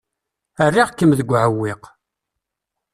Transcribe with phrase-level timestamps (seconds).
[0.67, 1.83] Rriɣ-kem deg uɛewwiq.